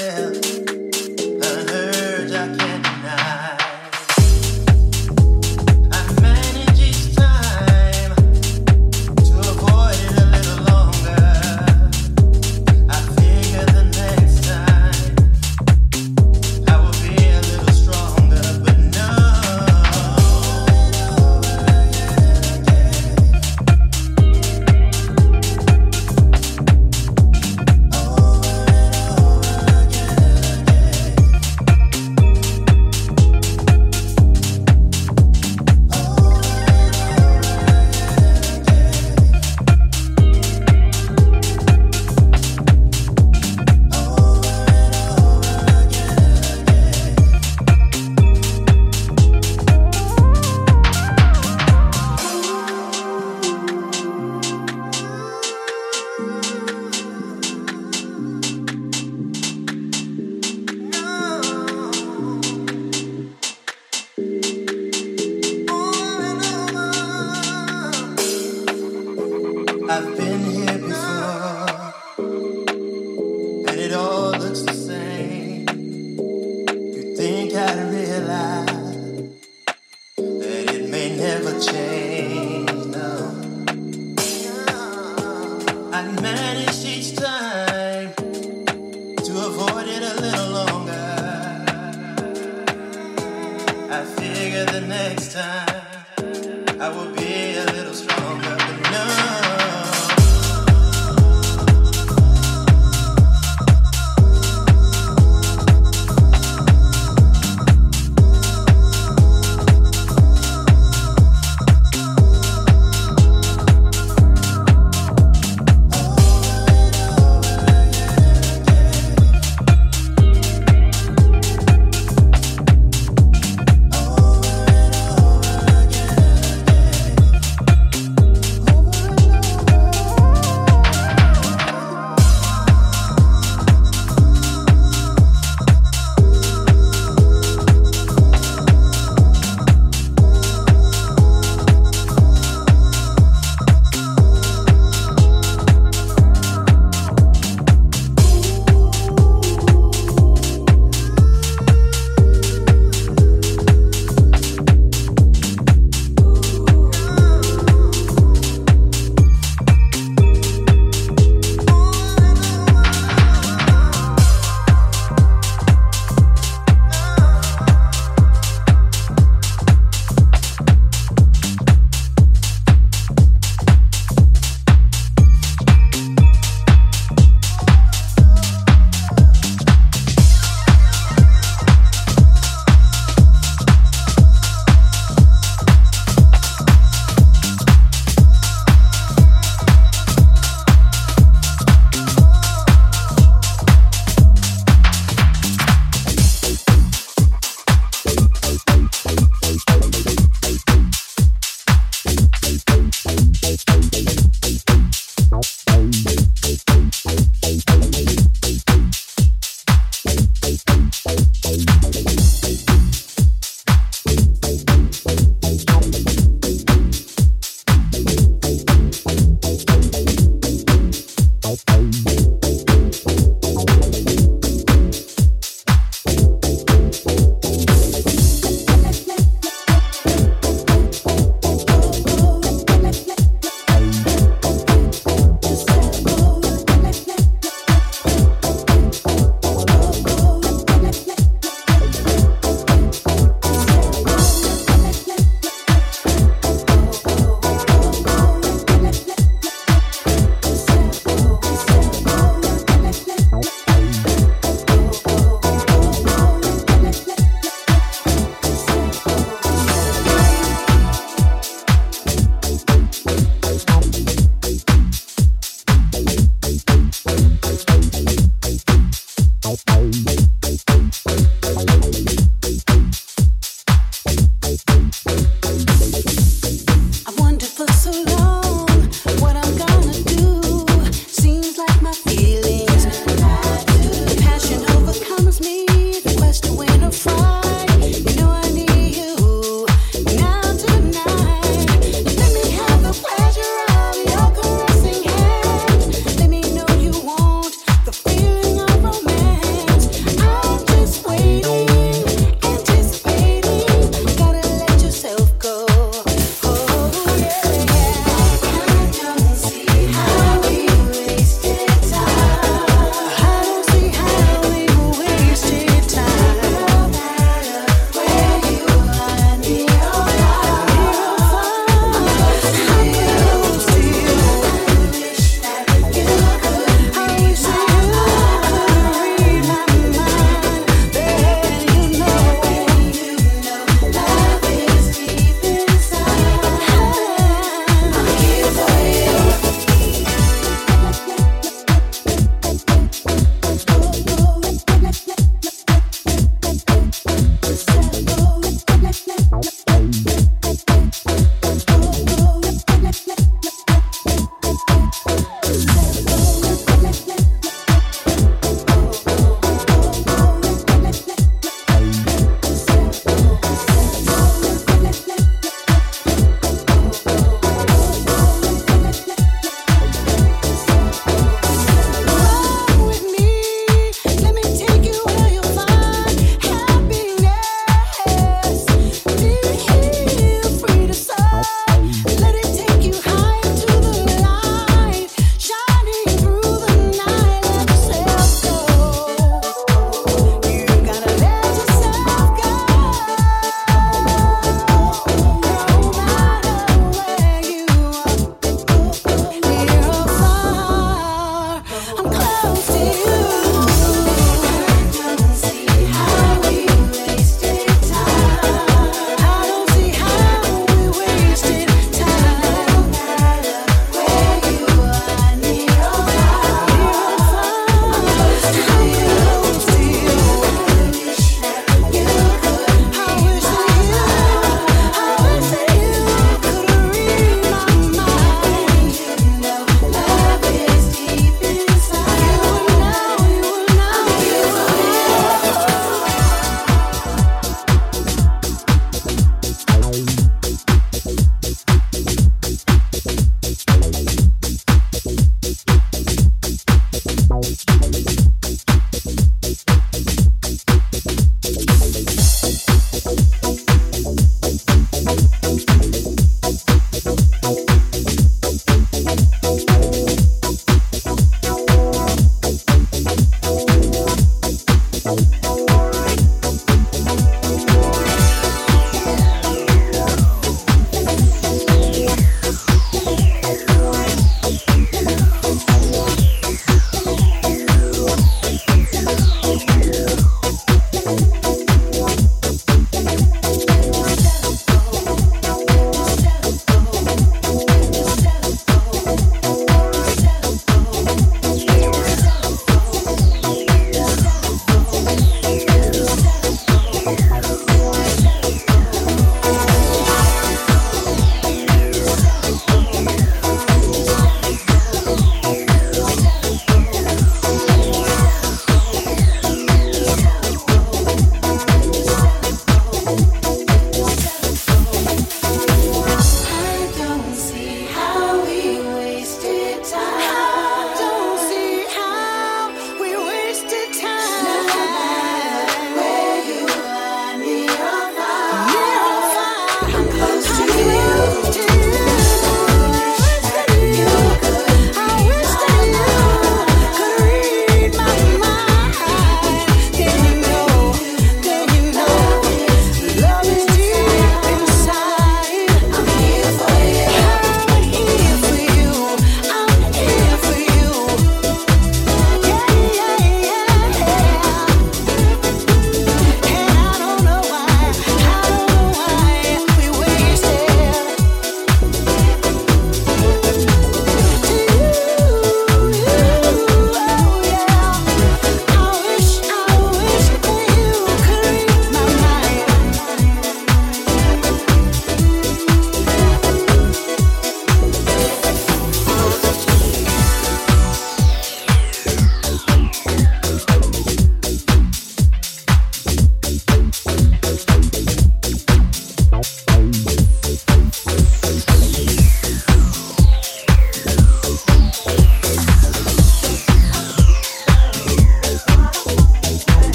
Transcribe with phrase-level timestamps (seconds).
[0.00, 0.77] yeah.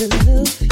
[0.00, 0.69] You're the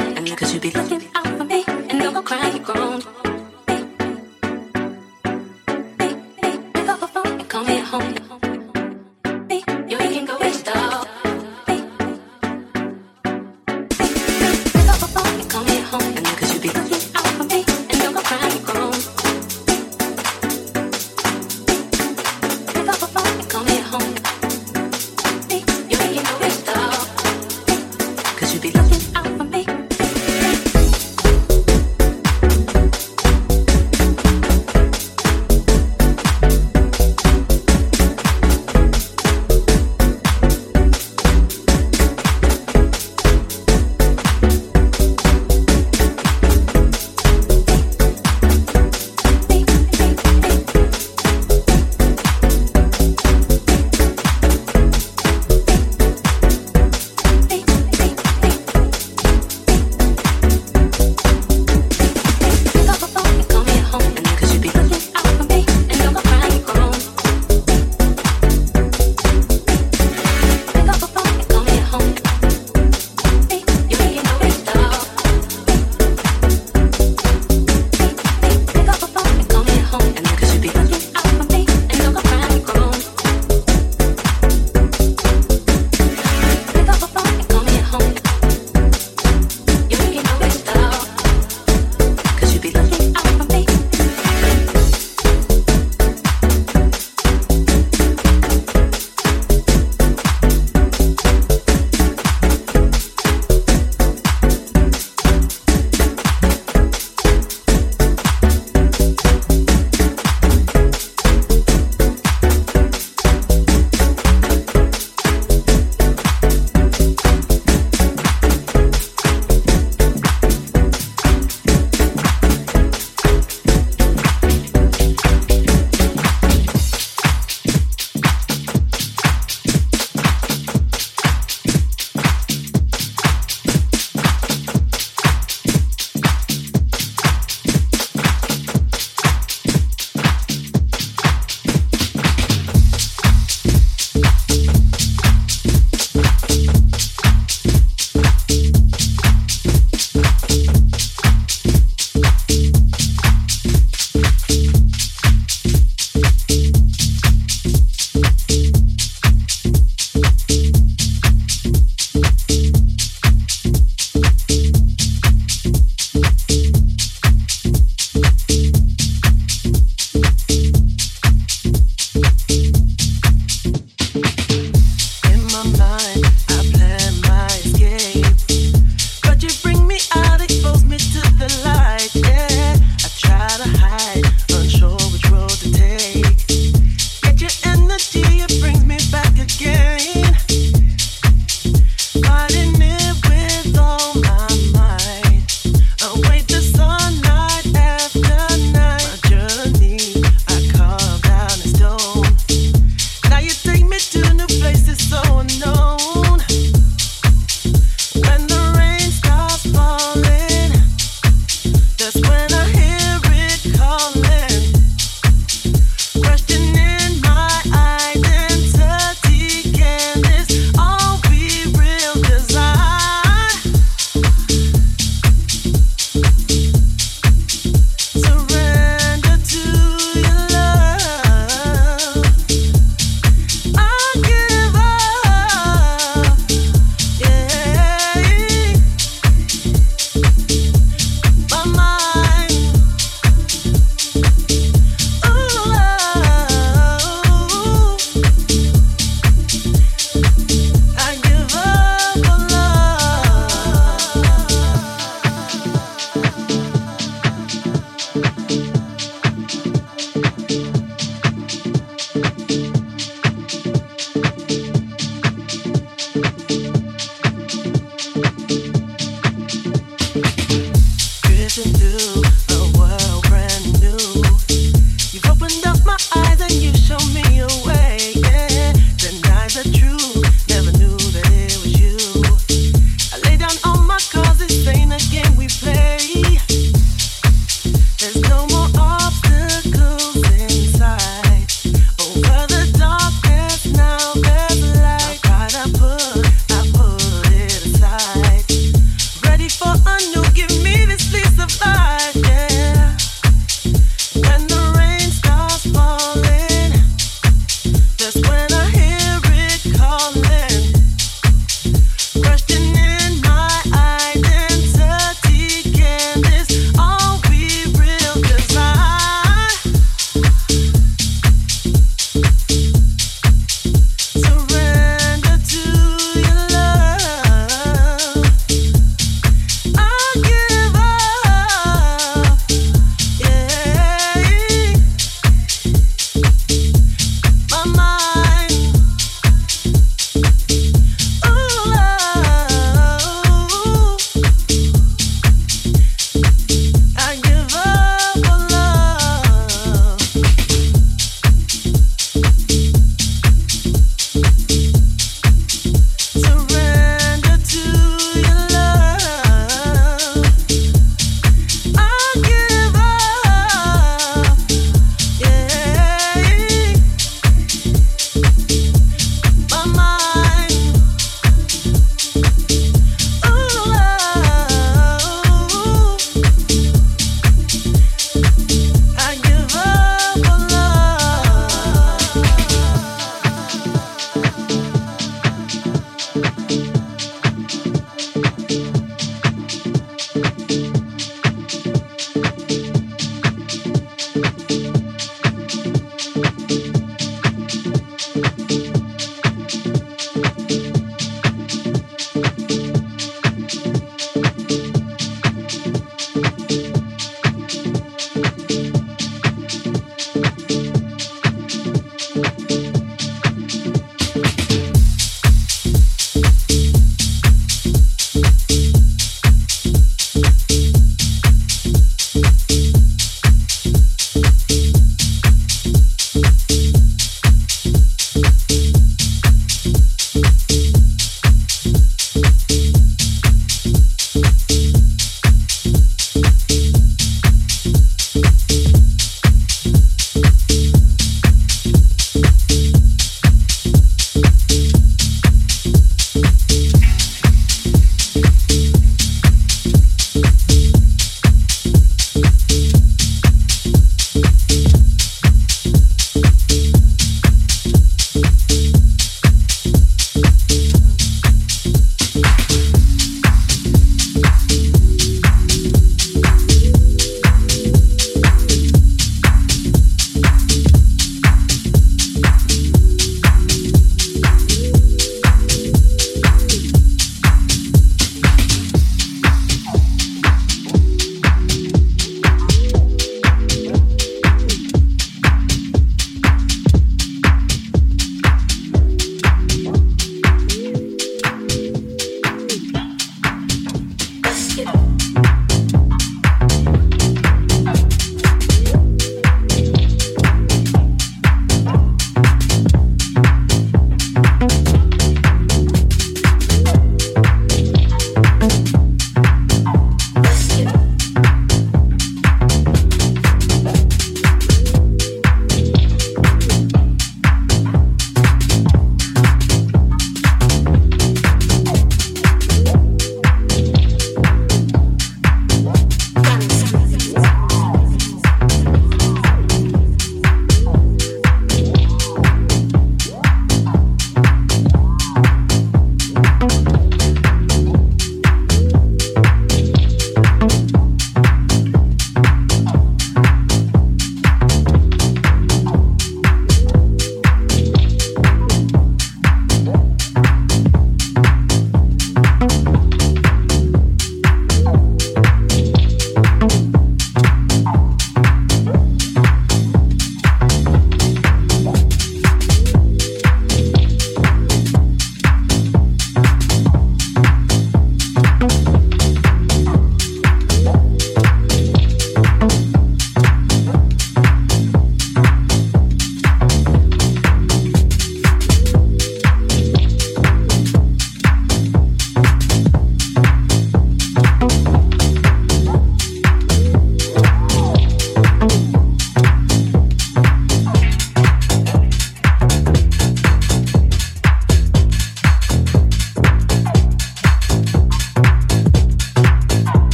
[0.00, 0.16] home.
[0.16, 1.13] And look you be looking.